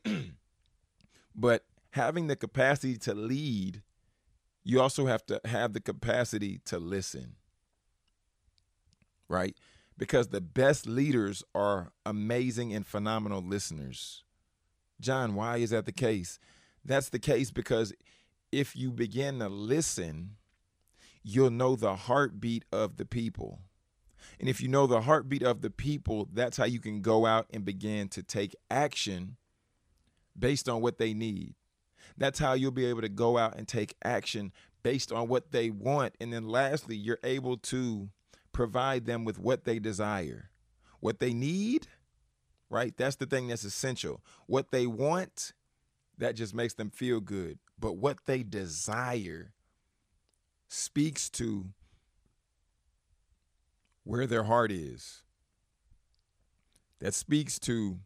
But 1.34 1.64
having 1.90 2.28
the 2.28 2.36
capacity 2.36 2.96
to 2.98 3.12
lead, 3.12 3.82
you 4.62 4.80
also 4.80 5.06
have 5.06 5.26
to 5.26 5.40
have 5.44 5.72
the 5.72 5.80
capacity 5.80 6.60
to 6.66 6.78
listen. 6.78 7.34
Right? 9.28 9.56
Because 9.96 10.28
the 10.28 10.40
best 10.40 10.86
leaders 10.86 11.44
are 11.54 11.92
amazing 12.04 12.72
and 12.74 12.86
phenomenal 12.86 13.42
listeners. 13.42 14.24
John, 15.00 15.34
why 15.34 15.58
is 15.58 15.70
that 15.70 15.86
the 15.86 15.92
case? 15.92 16.38
That's 16.84 17.08
the 17.08 17.18
case 17.18 17.50
because 17.50 17.92
if 18.50 18.76
you 18.76 18.90
begin 18.90 19.38
to 19.38 19.48
listen, 19.48 20.36
you'll 21.22 21.50
know 21.50 21.76
the 21.76 21.96
heartbeat 21.96 22.64
of 22.72 22.96
the 22.96 23.04
people. 23.04 23.60
And 24.40 24.48
if 24.48 24.60
you 24.60 24.68
know 24.68 24.86
the 24.86 25.02
heartbeat 25.02 25.42
of 25.42 25.60
the 25.60 25.70
people, 25.70 26.28
that's 26.32 26.56
how 26.56 26.64
you 26.64 26.80
can 26.80 27.00
go 27.00 27.26
out 27.26 27.46
and 27.52 27.64
begin 27.64 28.08
to 28.10 28.22
take 28.22 28.54
action 28.70 29.36
based 30.38 30.68
on 30.68 30.80
what 30.80 30.98
they 30.98 31.14
need. 31.14 31.54
That's 32.16 32.38
how 32.38 32.52
you'll 32.52 32.70
be 32.70 32.86
able 32.86 33.00
to 33.02 33.08
go 33.08 33.38
out 33.38 33.56
and 33.56 33.66
take 33.66 33.94
action 34.04 34.52
based 34.82 35.12
on 35.12 35.28
what 35.28 35.50
they 35.50 35.70
want. 35.70 36.14
And 36.20 36.32
then 36.32 36.48
lastly, 36.48 36.96
you're 36.96 37.18
able 37.24 37.56
to 37.58 38.08
provide 38.54 39.04
them 39.04 39.24
with 39.24 39.38
what 39.38 39.64
they 39.64 39.78
desire. 39.78 40.50
What 41.00 41.18
they 41.18 41.34
need, 41.34 41.88
right? 42.70 42.96
That's 42.96 43.16
the 43.16 43.26
thing 43.26 43.48
that's 43.48 43.64
essential. 43.64 44.22
What 44.46 44.70
they 44.70 44.86
want, 44.86 45.52
that 46.16 46.36
just 46.36 46.54
makes 46.54 46.72
them 46.72 46.88
feel 46.88 47.20
good. 47.20 47.58
But 47.78 47.98
what 47.98 48.24
they 48.24 48.42
desire 48.42 49.52
speaks 50.68 51.28
to 51.30 51.66
where 54.04 54.26
their 54.26 54.44
heart 54.44 54.72
is. 54.72 55.22
That 57.00 57.14
speaks 57.14 57.58
to 57.60 57.98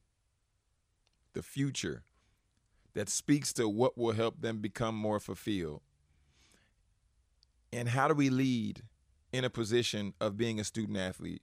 the 1.35 1.43
future. 1.43 2.02
That 2.95 3.09
speaks 3.09 3.52
to 3.55 3.69
what 3.69 3.97
will 3.97 4.12
help 4.12 4.40
them 4.40 4.59
become 4.59 4.95
more 4.97 5.21
fulfilled. 5.21 5.83
And 7.73 7.90
how 7.90 8.09
do 8.09 8.14
we 8.14 8.31
lead 8.31 8.83
in 9.33 9.45
a 9.45 9.51
position 9.51 10.15
of 10.21 10.37
being 10.37 10.59
a 10.59 10.65
student 10.65 10.99
athlete? 10.99 11.43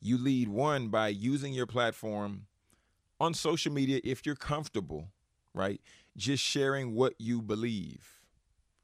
You 0.00 0.18
lead 0.18 0.48
one 0.48 0.88
by 0.88 1.08
using 1.08 1.52
your 1.52 1.66
platform 1.66 2.46
on 3.20 3.34
social 3.34 3.72
media 3.72 4.00
if 4.04 4.26
you're 4.26 4.34
comfortable, 4.34 5.08
right? 5.54 5.80
Just 6.16 6.42
sharing 6.42 6.94
what 6.94 7.14
you 7.18 7.40
believe. 7.40 8.20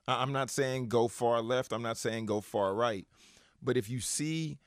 I'm 0.08 0.32
not 0.32 0.50
saying 0.50 0.88
go 0.88 1.08
far 1.08 1.42
left, 1.42 1.72
I'm 1.72 1.82
not 1.82 1.96
saying 1.96 2.26
go 2.26 2.40
far 2.40 2.74
right. 2.74 3.06
But 3.62 3.76
if 3.76 3.90
you 3.90 4.00
see 4.00 4.58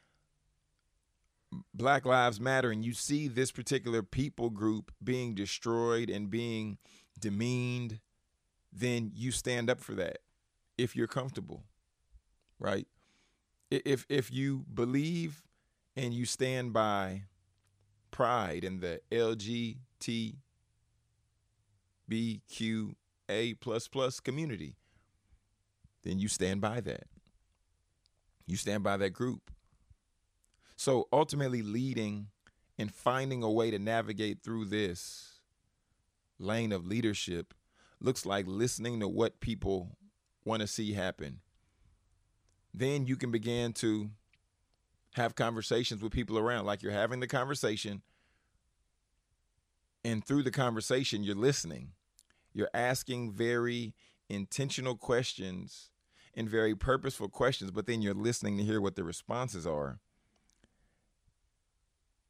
Black 1.74 2.06
Lives 2.06 2.39
Matter 2.39 2.72
and 2.72 2.86
you 2.86 2.94
see 2.94 3.27
this 3.27 3.51
particular 3.51 4.03
people 4.03 4.50
group 4.50 4.92
being 5.03 5.36
destroyed 5.36 6.10
and 6.10 6.30
being 6.30 6.77
demeaned, 7.20 8.00
then 8.72 9.12
you 9.13 9.32
stand 9.32 9.70
up 9.70 9.80
for 9.80 9.94
that 9.96 10.20
if 10.77 10.96
you're 10.96 11.08
comfortable, 11.08 11.63
right? 12.63 12.88
If 13.70 14.08
if 14.10 14.32
you 14.32 14.65
believe 14.74 15.43
and 15.96 16.13
you 16.13 16.25
stand 16.25 16.74
by 16.74 17.24
pride 18.10 18.63
in 18.63 18.79
the 18.79 19.01
LGBTQA 22.10 23.60
plus 23.60 23.88
plus 23.88 24.20
community, 24.20 24.75
then 26.03 26.17
you 26.20 26.27
stand 26.27 26.62
by 26.62 26.79
that. 26.82 27.08
You 28.48 28.58
stand 28.58 28.84
by 28.84 28.98
that 28.98 29.12
group. 29.12 29.51
So 30.75 31.08
ultimately, 31.12 31.62
leading 31.62 32.27
and 32.77 32.93
finding 32.93 33.43
a 33.43 33.51
way 33.51 33.72
to 33.72 33.79
navigate 33.79 34.43
through 34.43 34.65
this 34.65 35.39
lane 36.39 36.72
of 36.72 36.86
leadership 36.86 37.53
looks 38.00 38.25
like 38.25 38.46
listening 38.48 39.00
to 39.00 39.08
what 39.08 39.39
people 39.39 39.98
want 40.43 40.62
to 40.62 40.67
see 40.67 40.93
happen. 40.93 41.39
Then 42.74 43.06
you 43.06 43.15
can 43.15 43.32
begin 43.32 43.74
to 43.74 44.10
have 45.15 45.36
conversations 45.36 46.01
with 46.01 46.12
people 46.12 46.39
around, 46.39 46.65
like 46.65 46.82
you're 46.82 46.92
having 46.92 47.20
the 47.20 47.27
conversation. 47.27 48.01
And 50.03 50.25
through 50.25 50.44
the 50.44 50.51
conversation, 50.51 51.24
you're 51.24 51.36
listening. 51.36 51.92
You're 52.53 52.72
asking 52.74 53.32
very 53.32 53.94
intentional 54.30 54.96
questions 54.96 55.92
and 56.34 56.50
very 56.50 56.75
purposeful 56.75 57.30
questions, 57.30 57.72
but 57.72 57.86
then 57.86 58.01
you're 58.01 58.13
listening 58.13 58.58
to 58.58 58.63
hear 58.63 58.82
what 58.82 58.96
the 58.96 59.03
responses 59.03 59.68
are. 59.68 60.00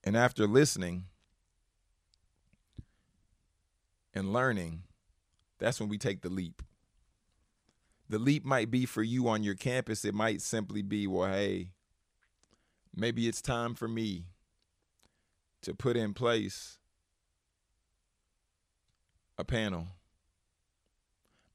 And 0.04 0.18
after 0.18 0.46
listening 0.46 1.06
and 4.14 4.34
learning, 4.34 4.84
that's 5.58 5.80
when 5.80 5.88
we 5.88 5.98
take 5.98 6.22
the 6.22 6.30
leap. 6.30 6.62
The 8.14 8.20
leap 8.20 8.46
might 8.46 8.70
be 8.70 8.86
for 8.86 9.02
you 9.02 9.28
on 9.28 9.42
your 9.42 9.56
campus. 9.56 10.06
It 10.06 10.14
might 10.14 10.40
simply 10.40 10.84
be, 10.84 11.08
well, 11.08 11.28
hey, 11.28 11.72
maybe 12.96 13.28
it's 13.28 13.42
time 13.42 13.74
for 13.74 13.88
me 13.88 14.26
to 15.64 15.74
put 15.74 15.98
in 15.98 16.14
place 16.14 16.78
a 19.40 19.44
panel 19.44 19.88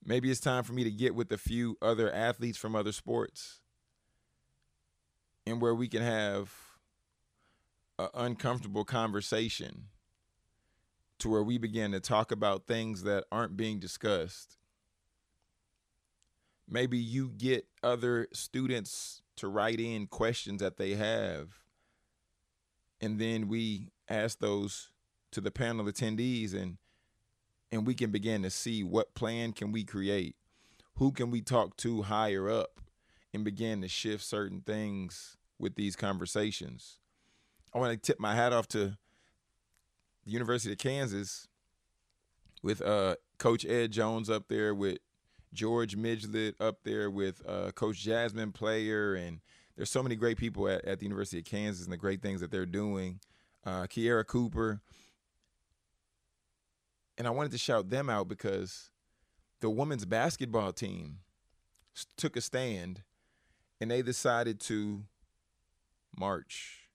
Maybe 0.04 0.32
it's 0.32 0.40
time 0.40 0.64
for 0.64 0.72
me 0.72 0.82
to 0.82 0.90
get 0.90 1.14
with 1.14 1.30
a 1.30 1.38
few 1.38 1.76
other 1.80 2.12
athletes 2.12 2.58
from 2.58 2.74
other 2.74 2.90
sports 2.90 3.60
and 5.46 5.60
where 5.60 5.76
we 5.76 5.86
can 5.86 6.02
have 6.02 6.50
an 8.00 8.08
uncomfortable 8.14 8.84
conversation 8.84 9.84
to 11.20 11.28
where 11.28 11.44
we 11.44 11.56
begin 11.56 11.92
to 11.92 12.00
talk 12.00 12.32
about 12.32 12.66
things 12.66 13.04
that 13.04 13.26
aren't 13.30 13.56
being 13.56 13.78
discussed. 13.78 14.56
Maybe 16.68 16.98
you 16.98 17.30
get 17.30 17.66
other 17.82 18.28
students 18.32 19.22
to 19.36 19.48
write 19.48 19.80
in 19.80 20.06
questions 20.06 20.60
that 20.60 20.76
they 20.76 20.94
have, 20.94 21.60
and 23.00 23.18
then 23.18 23.48
we 23.48 23.88
ask 24.08 24.38
those 24.38 24.90
to 25.30 25.40
the 25.40 25.50
panel 25.50 25.86
attendees 25.86 26.54
and 26.54 26.78
and 27.70 27.86
we 27.86 27.94
can 27.94 28.10
begin 28.10 28.42
to 28.42 28.50
see 28.50 28.82
what 28.82 29.14
plan 29.14 29.52
can 29.52 29.72
we 29.72 29.84
create? 29.84 30.36
Who 30.94 31.12
can 31.12 31.30
we 31.30 31.42
talk 31.42 31.76
to 31.78 32.02
higher 32.02 32.48
up 32.48 32.80
and 33.34 33.44
begin 33.44 33.82
to 33.82 33.88
shift 33.88 34.24
certain 34.24 34.62
things 34.62 35.36
with 35.58 35.74
these 35.74 35.94
conversations? 35.94 36.98
I 37.74 37.78
want 37.78 37.92
to 37.92 37.98
tip 37.98 38.18
my 38.18 38.34
hat 38.34 38.54
off 38.54 38.68
to 38.68 38.96
the 40.24 40.30
university 40.30 40.72
of 40.72 40.78
kansas 40.78 41.46
with 42.62 42.80
uh, 42.82 43.16
coach 43.38 43.64
ed 43.66 43.92
jones 43.92 44.28
up 44.28 44.48
there 44.48 44.74
with 44.74 44.98
george 45.52 45.96
midget 45.96 46.54
up 46.60 46.82
there 46.84 47.10
with 47.10 47.42
uh, 47.48 47.70
coach 47.72 47.98
jasmine 47.98 48.52
player 48.52 49.14
and 49.14 49.40
there's 49.76 49.90
so 49.90 50.02
many 50.02 50.16
great 50.16 50.36
people 50.36 50.68
at, 50.68 50.84
at 50.84 50.98
the 50.98 51.06
university 51.06 51.38
of 51.38 51.44
kansas 51.44 51.84
and 51.84 51.92
the 51.92 51.96
great 51.96 52.22
things 52.22 52.40
that 52.40 52.50
they're 52.50 52.66
doing 52.66 53.20
uh, 53.64 53.82
kiera 53.82 54.26
cooper 54.26 54.80
and 57.18 57.26
I 57.26 57.30
wanted 57.30 57.52
to 57.52 57.58
shout 57.58 57.90
them 57.90 58.08
out 58.08 58.28
because 58.28 58.90
the 59.60 59.68
women's 59.68 60.04
basketball 60.04 60.72
team 60.72 61.18
took 62.16 62.36
a 62.36 62.40
stand 62.40 63.02
and 63.80 63.90
they 63.90 64.02
decided 64.02 64.60
to 64.60 65.02
march. 66.16 66.88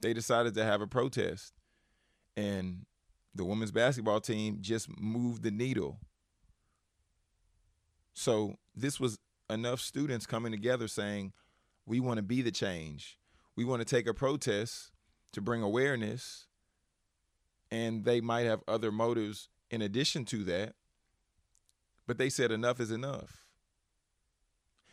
They 0.00 0.12
decided 0.12 0.54
to 0.54 0.64
have 0.64 0.80
a 0.80 0.88
protest. 0.88 1.52
And 2.36 2.84
the 3.32 3.44
women's 3.44 3.70
basketball 3.70 4.20
team 4.20 4.58
just 4.60 4.88
moved 5.00 5.44
the 5.44 5.52
needle. 5.52 6.00
So 8.14 8.54
this 8.74 8.98
was 8.98 9.18
enough 9.50 9.80
students 9.80 10.24
coming 10.24 10.52
together 10.52 10.88
saying, 10.88 11.32
we 11.84 12.00
want 12.00 12.16
to 12.16 12.22
be 12.22 12.40
the 12.40 12.50
change. 12.50 13.18
We 13.56 13.64
want 13.64 13.80
to 13.80 13.84
take 13.84 14.06
a 14.06 14.14
protest 14.14 14.92
to 15.32 15.40
bring 15.40 15.62
awareness 15.62 16.46
and 17.70 18.04
they 18.04 18.20
might 18.20 18.46
have 18.46 18.62
other 18.68 18.92
motives 18.92 19.48
in 19.70 19.82
addition 19.82 20.24
to 20.26 20.44
that. 20.44 20.74
But 22.06 22.18
they 22.18 22.30
said 22.30 22.52
enough 22.52 22.80
is 22.80 22.90
enough. 22.90 23.44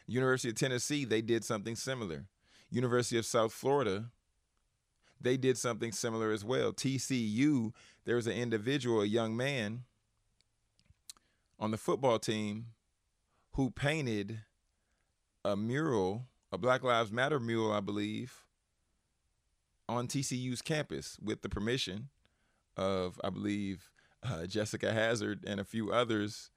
University 0.08 0.50
of 0.50 0.56
Tennessee, 0.56 1.06
they 1.06 1.22
did 1.22 1.46
something 1.46 1.76
similar. 1.76 2.26
University 2.70 3.18
of 3.18 3.26
South 3.26 3.54
Florida, 3.54 4.06
they 5.20 5.38
did 5.38 5.58
something 5.58 5.92
similar 5.92 6.32
as 6.32 6.44
well. 6.44 6.74
TCU, 6.74 7.74
there 8.06 8.16
was 8.16 8.28
an 8.28 8.34
individual, 8.34 9.02
a 9.02 9.06
young 9.06 9.38
man 9.38 9.84
on 11.60 11.72
the 11.72 11.78
football 11.78 12.18
team 12.18 12.68
who 13.54 13.70
painted 13.70 14.40
a 15.44 15.56
mural, 15.56 16.28
a 16.52 16.58
Black 16.58 16.84
Lives 16.84 17.12
Matter 17.12 17.40
mural, 17.40 17.72
I 17.72 17.80
believe, 17.80 18.46
on 19.90 20.08
TCU's 20.08 20.62
campus 20.62 21.18
with 21.22 21.42
the 21.42 21.50
permission 21.50 22.10
of, 22.78 23.20
I 23.24 23.30
believe, 23.30 23.90
uh, 24.24 24.46
Jessica 24.46 24.94
Hazard 24.94 25.44
and 25.46 25.60
a 25.60 25.66
few 25.66 25.92
others. 25.92 26.50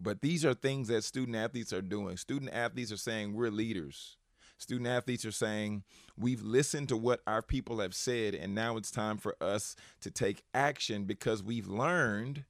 But 0.00 0.20
these 0.20 0.44
are 0.44 0.54
things 0.54 0.88
that 0.88 1.04
student 1.04 1.36
athletes 1.36 1.72
are 1.72 1.82
doing. 1.82 2.16
Student 2.16 2.52
athletes 2.54 2.92
are 2.92 2.96
saying 2.96 3.34
we're 3.34 3.50
leaders. 3.50 4.16
Student 4.58 4.88
athletes 4.88 5.24
are 5.24 5.32
saying, 5.32 5.84
We've 6.16 6.42
listened 6.42 6.88
to 6.88 6.96
what 6.96 7.20
our 7.26 7.42
people 7.42 7.78
have 7.78 7.94
said, 7.94 8.34
and 8.34 8.54
now 8.54 8.76
it's 8.76 8.90
time 8.90 9.16
for 9.16 9.36
us 9.40 9.76
to 10.00 10.10
take 10.10 10.42
action 10.52 11.04
because 11.04 11.42
we've 11.42 11.68
learned. 11.68 12.44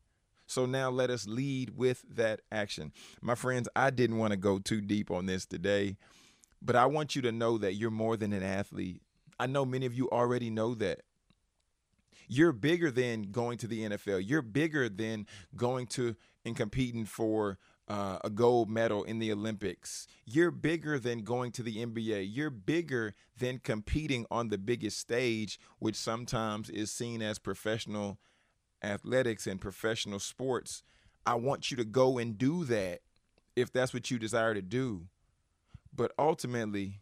So 0.49 0.65
now 0.65 0.91
let 0.91 1.11
us 1.11 1.27
lead 1.27 1.77
with 1.77 2.05
that 2.17 2.41
action. 2.51 2.93
My 3.21 3.35
friends, 3.35 3.69
I 3.77 3.91
didn't 3.91 4.17
want 4.17 4.31
to 4.31 4.39
go 4.39 4.59
too 4.59 4.81
deep 4.81 5.11
on 5.11 5.27
this 5.27 5.45
today, 5.45 5.99
but 6.63 6.75
I 6.75 6.87
want 6.87 7.15
you 7.15 7.23
to 7.23 7.33
know 7.33 7.59
that 7.59 7.75
you're 7.75 7.91
more 7.91 8.17
than 8.17 8.33
an 8.33 8.43
athlete. 8.43 9.03
I 9.39 9.47
know 9.47 9.67
many 9.67 9.85
of 9.85 9.93
you 9.93 10.09
already 10.09 10.49
know 10.49 10.75
that. 10.77 11.03
You're 12.29 12.53
bigger 12.53 12.91
than 12.91 13.31
going 13.31 13.59
to 13.59 13.67
the 13.67 13.89
NFL. 13.91 14.23
You're 14.27 14.43
bigger 14.43 14.89
than 14.89 15.27
going 15.55 15.87
to 15.89 16.17
and 16.45 16.57
competing 16.57 17.05
for 17.05 17.59
uh, 17.87 18.19
a 18.25 18.31
gold 18.31 18.71
medal 18.71 19.05
in 19.05 19.19
the 19.19 19.31
Olympics. 19.31 20.07
You're 20.25 20.51
bigger 20.51 20.99
than 20.99 21.25
going 21.25 21.53
to 21.53 21.63
the 21.63 21.85
NBA. 21.85 22.27
You're 22.31 22.51
bigger 22.51 23.15
than 23.39 23.59
competing 23.59 24.25
on 24.31 24.49
the 24.49 24.59
biggest 24.59 24.99
stage, 24.99 25.61
which 25.79 25.97
sometimes 25.97 26.71
is 26.71 26.91
seen 26.91 27.21
as 27.21 27.39
professional 27.39 28.19
athletics 28.83 29.47
and 29.47 29.61
professional 29.61 30.19
sports. 30.19 30.83
I 31.27 31.35
want 31.35 31.71
you 31.71 31.77
to 31.77 31.85
go 31.85 32.19
and 32.19 32.39
do 32.39 32.65
that 32.65 33.01
if 33.57 33.73
that's 33.73 33.93
what 33.93 34.11
you 34.11 34.19
desire 34.19 34.55
to 34.55 34.63
do. 34.63 35.07
But 35.95 36.13
ultimately, 36.19 37.01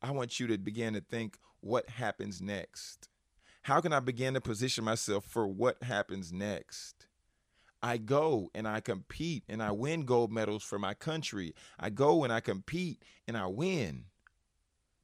I 0.00 0.10
want 0.10 0.40
you 0.40 0.46
to 0.48 0.58
begin 0.58 0.94
to 0.94 1.00
think 1.00 1.36
what 1.60 1.88
happens 1.90 2.40
next. 2.40 3.08
How 3.62 3.80
can 3.80 3.92
I 3.92 4.00
begin 4.00 4.34
to 4.34 4.40
position 4.40 4.84
myself 4.84 5.24
for 5.24 5.46
what 5.46 5.82
happens 5.84 6.32
next? 6.32 7.06
I 7.82 7.96
go 7.96 8.50
and 8.54 8.66
I 8.66 8.80
compete 8.80 9.44
and 9.48 9.62
I 9.62 9.72
win 9.72 10.04
gold 10.04 10.32
medals 10.32 10.62
for 10.62 10.78
my 10.78 10.94
country. 10.94 11.54
I 11.78 11.90
go 11.90 12.24
and 12.24 12.32
I 12.32 12.40
compete 12.40 13.02
and 13.26 13.36
I 13.36 13.46
win. 13.46 14.04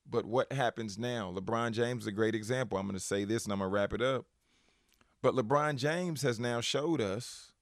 But 0.08 0.24
what 0.24 0.52
happens 0.52 0.98
now? 0.98 1.32
LeBron 1.36 1.72
James 1.72 2.04
is 2.04 2.06
a 2.06 2.12
great 2.12 2.34
example. 2.34 2.78
I'm 2.78 2.86
going 2.86 2.94
to 2.94 3.00
say 3.04 3.24
this 3.24 3.44
and 3.44 3.52
I'm 3.52 3.58
going 3.58 3.70
to 3.70 3.74
wrap 3.74 3.92
it 3.92 4.02
up. 4.02 4.26
But 5.22 5.34
LeBron 5.34 5.76
James 5.76 6.22
has 6.22 6.38
now 6.38 6.60
showed 6.60 7.00
us 7.00 7.52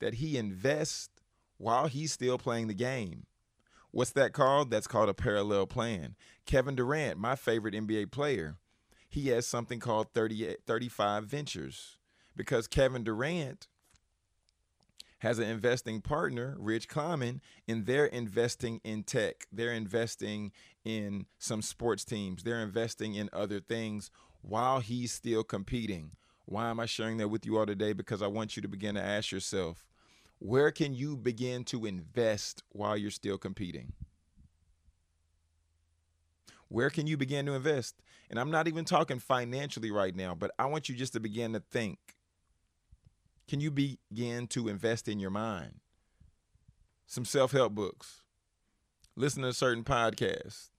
that 0.00 0.14
he 0.14 0.36
invests 0.36 1.10
while 1.58 1.86
he's 1.86 2.12
still 2.12 2.38
playing 2.38 2.66
the 2.66 2.74
game. 2.74 3.26
What's 3.92 4.10
that 4.12 4.32
called? 4.32 4.70
That's 4.70 4.88
called 4.88 5.08
a 5.08 5.14
parallel 5.14 5.66
plan. 5.66 6.16
Kevin 6.46 6.74
Durant, 6.74 7.18
my 7.18 7.36
favorite 7.36 7.74
NBA 7.74 8.10
player, 8.10 8.56
he 9.08 9.28
has 9.28 9.46
something 9.46 9.78
called 9.78 10.12
30, 10.14 10.56
35 10.66 11.24
Ventures 11.26 11.98
because 12.34 12.66
Kevin 12.66 13.04
Durant 13.04 13.68
has 15.18 15.38
an 15.38 15.46
investing 15.46 16.00
partner, 16.00 16.56
Rich 16.58 16.88
Kleiman, 16.88 17.40
and 17.68 17.86
they're 17.86 18.06
investing 18.06 18.80
in 18.82 19.04
tech. 19.04 19.46
They're 19.52 19.72
investing 19.72 20.50
in 20.84 21.26
some 21.38 21.62
sports 21.62 22.04
teams. 22.04 22.42
They're 22.42 22.62
investing 22.62 23.14
in 23.14 23.30
other 23.32 23.60
things 23.60 24.10
while 24.40 24.80
he's 24.80 25.12
still 25.12 25.44
competing. 25.44 26.12
Why 26.44 26.68
am 26.68 26.80
I 26.80 26.86
sharing 26.86 27.18
that 27.18 27.28
with 27.28 27.46
you 27.46 27.58
all 27.58 27.66
today? 27.66 27.92
Because 27.92 28.22
I 28.22 28.26
want 28.26 28.56
you 28.56 28.62
to 28.62 28.68
begin 28.68 28.94
to 28.96 29.02
ask 29.02 29.30
yourself, 29.30 29.86
where 30.38 30.70
can 30.70 30.94
you 30.94 31.16
begin 31.16 31.64
to 31.64 31.86
invest 31.86 32.62
while 32.70 32.96
you're 32.96 33.10
still 33.10 33.38
competing? 33.38 33.92
Where 36.68 36.90
can 36.90 37.06
you 37.06 37.16
begin 37.16 37.46
to 37.46 37.52
invest? 37.52 38.02
And 38.30 38.40
I'm 38.40 38.50
not 38.50 38.66
even 38.66 38.84
talking 38.84 39.18
financially 39.18 39.90
right 39.90 40.16
now, 40.16 40.34
but 40.34 40.50
I 40.58 40.66
want 40.66 40.88
you 40.88 40.94
just 40.94 41.12
to 41.12 41.20
begin 41.20 41.52
to 41.52 41.60
think 41.60 41.98
can 43.48 43.60
you 43.60 43.70
begin 43.70 44.46
to 44.48 44.68
invest 44.68 45.08
in 45.08 45.20
your 45.20 45.30
mind? 45.30 45.80
Some 47.06 47.26
self 47.26 47.52
help 47.52 47.74
books, 47.74 48.22
listen 49.14 49.42
to 49.42 49.52
certain 49.52 49.84
podcasts, 49.84 50.70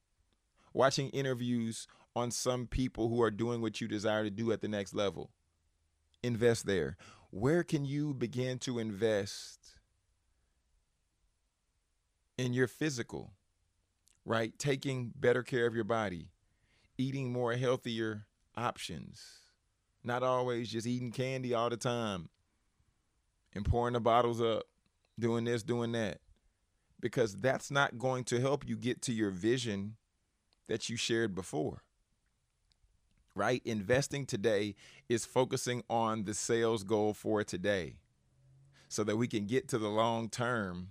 watching 0.73 1.09
interviews 1.09 1.87
on 2.15 2.31
some 2.31 2.65
people 2.65 3.09
who 3.09 3.21
are 3.21 3.29
doing 3.29 3.61
what 3.61 3.79
you 3.79 3.87
desire 3.87 4.23
to 4.23 4.31
do 4.31 4.51
at 4.51 4.61
the 4.61 4.67
next 4.67 4.95
level. 4.95 5.29
Invest 6.23 6.65
there. 6.65 6.95
Where 7.31 7.63
can 7.63 7.85
you 7.85 8.13
begin 8.13 8.59
to 8.59 8.79
invest 8.79 9.75
in 12.37 12.53
your 12.53 12.67
physical, 12.67 13.33
right? 14.25 14.57
Taking 14.57 15.11
better 15.15 15.43
care 15.43 15.65
of 15.65 15.75
your 15.75 15.83
body, 15.83 16.29
eating 16.97 17.31
more 17.31 17.53
healthier 17.53 18.25
options, 18.55 19.21
not 20.03 20.23
always 20.23 20.69
just 20.69 20.87
eating 20.87 21.11
candy 21.11 21.53
all 21.53 21.69
the 21.69 21.77
time 21.77 22.29
and 23.53 23.65
pouring 23.65 23.93
the 23.93 23.99
bottles 23.99 24.41
up, 24.41 24.63
doing 25.19 25.43
this, 25.45 25.63
doing 25.63 25.91
that. 25.91 26.19
Because 26.99 27.35
that's 27.35 27.69
not 27.69 27.97
going 27.97 28.23
to 28.25 28.39
help 28.39 28.67
you 28.67 28.77
get 28.77 29.01
to 29.03 29.13
your 29.13 29.29
vision 29.29 29.97
that 30.67 30.89
you 30.89 30.95
shared 30.95 31.35
before. 31.35 31.82
Right? 33.35 33.61
Investing 33.65 34.25
today 34.25 34.75
is 35.09 35.25
focusing 35.25 35.83
on 35.89 36.25
the 36.25 36.33
sales 36.33 36.83
goal 36.83 37.13
for 37.13 37.43
today 37.43 37.95
so 38.89 39.03
that 39.03 39.17
we 39.17 39.27
can 39.27 39.47
get 39.47 39.67
to 39.69 39.79
the 39.79 39.87
long 39.87 40.29
term 40.29 40.89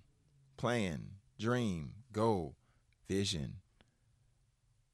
plan, 0.57 1.11
dream, 1.39 1.93
goal, 2.13 2.57
vision. 3.09 3.57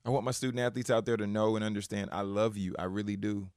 I 0.04 0.10
want 0.10 0.24
my 0.24 0.30
student 0.30 0.60
athletes 0.60 0.90
out 0.90 1.06
there 1.06 1.16
to 1.16 1.26
know 1.26 1.56
and 1.56 1.64
understand 1.64 2.10
I 2.12 2.20
love 2.20 2.56
you. 2.56 2.74
I 2.78 2.84
really 2.84 3.16
do 3.16 3.50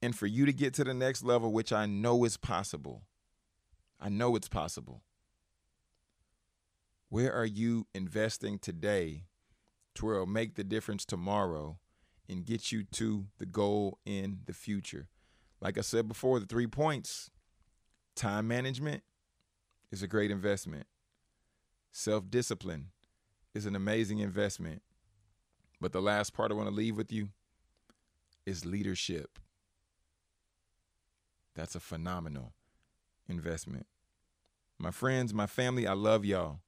and 0.00 0.16
for 0.16 0.26
you 0.26 0.46
to 0.46 0.52
get 0.52 0.74
to 0.74 0.84
the 0.84 0.94
next 0.94 1.22
level, 1.22 1.52
which 1.52 1.72
I 1.72 1.86
know 1.86 2.24
is 2.24 2.36
possible. 2.36 3.02
I 4.00 4.08
know 4.08 4.36
it's 4.36 4.48
possible. 4.48 5.02
Where 7.08 7.32
are 7.32 7.46
you 7.46 7.86
investing 7.94 8.58
today 8.58 9.24
to 9.94 10.06
where 10.06 10.14
it'll 10.16 10.26
make 10.26 10.54
the 10.54 10.64
difference 10.64 11.04
tomorrow 11.04 11.78
and 12.28 12.44
get 12.44 12.70
you 12.72 12.84
to 12.84 13.26
the 13.38 13.46
goal 13.46 13.98
in 14.04 14.40
the 14.46 14.52
future? 14.52 15.08
Like 15.60 15.78
I 15.78 15.82
said 15.82 16.08
before, 16.08 16.40
the 16.40 16.46
three 16.46 16.66
points 16.66 17.30
time 18.14 18.48
management 18.48 19.02
is 19.90 20.02
a 20.02 20.08
great 20.08 20.30
investment, 20.30 20.86
self 21.92 22.30
discipline 22.30 22.88
is 23.54 23.66
an 23.66 23.74
amazing 23.74 24.18
investment. 24.18 24.82
But 25.80 25.92
the 25.92 26.02
last 26.02 26.34
part 26.34 26.50
I 26.50 26.54
want 26.54 26.68
to 26.68 26.74
leave 26.74 26.96
with 26.96 27.12
you 27.12 27.28
is 28.46 28.64
leadership. 28.64 29.38
That's 31.54 31.74
a 31.74 31.80
phenomenal 31.80 32.52
investment. 33.28 33.86
My 34.78 34.90
friends, 34.90 35.34
my 35.34 35.46
family, 35.46 35.86
I 35.86 35.92
love 35.92 36.24
y'all. 36.24 36.60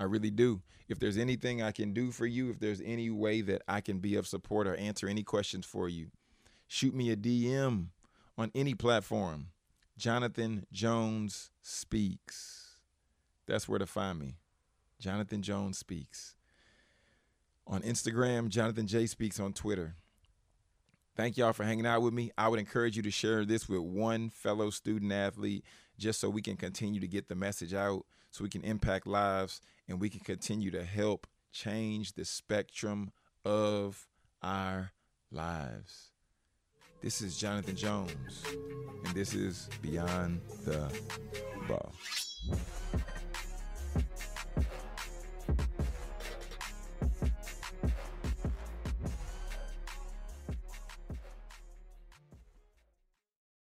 I 0.00 0.04
really 0.04 0.30
do. 0.30 0.62
If 0.88 0.98
there's 0.98 1.18
anything 1.18 1.62
I 1.62 1.72
can 1.72 1.92
do 1.92 2.10
for 2.10 2.24
you, 2.24 2.48
if 2.48 2.58
there's 2.58 2.80
any 2.80 3.10
way 3.10 3.42
that 3.42 3.60
I 3.68 3.82
can 3.82 3.98
be 3.98 4.16
of 4.16 4.26
support 4.26 4.66
or 4.66 4.74
answer 4.76 5.06
any 5.06 5.22
questions 5.22 5.66
for 5.66 5.90
you, 5.90 6.06
shoot 6.66 6.94
me 6.94 7.10
a 7.10 7.16
DM 7.16 7.88
on 8.38 8.50
any 8.54 8.74
platform. 8.74 9.48
Jonathan 9.98 10.64
Jones 10.72 11.50
Speaks. 11.60 12.78
That's 13.46 13.68
where 13.68 13.78
to 13.78 13.86
find 13.86 14.18
me. 14.18 14.36
Jonathan 14.98 15.42
Jones 15.42 15.76
Speaks. 15.76 16.34
On 17.66 17.82
Instagram, 17.82 18.48
Jonathan 18.48 18.86
J 18.86 19.04
Speaks 19.06 19.38
on 19.38 19.52
Twitter. 19.52 19.96
Thank 21.14 21.36
y'all 21.36 21.52
for 21.52 21.64
hanging 21.64 21.86
out 21.86 22.00
with 22.00 22.14
me. 22.14 22.30
I 22.38 22.48
would 22.48 22.58
encourage 22.58 22.96
you 22.96 23.02
to 23.02 23.10
share 23.10 23.44
this 23.44 23.68
with 23.68 23.80
one 23.80 24.30
fellow 24.30 24.70
student 24.70 25.12
athlete 25.12 25.62
just 26.00 26.18
so 26.18 26.28
we 26.28 26.42
can 26.42 26.56
continue 26.56 26.98
to 26.98 27.06
get 27.06 27.28
the 27.28 27.34
message 27.34 27.74
out, 27.74 28.04
so 28.30 28.42
we 28.42 28.50
can 28.50 28.64
impact 28.64 29.06
lives, 29.06 29.60
and 29.86 30.00
we 30.00 30.08
can 30.08 30.20
continue 30.20 30.70
to 30.70 30.82
help 30.82 31.26
change 31.52 32.14
the 32.14 32.24
spectrum 32.24 33.12
of 33.44 34.06
our 34.42 34.92
lives. 35.30 36.10
This 37.02 37.20
is 37.20 37.38
Jonathan 37.38 37.76
Jones, 37.76 38.44
and 39.04 39.14
this 39.14 39.34
is 39.34 39.68
Beyond 39.82 40.40
the 40.64 40.90
Ball. 41.68 41.92